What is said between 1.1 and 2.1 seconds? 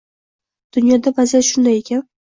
vaziyat shunday ekan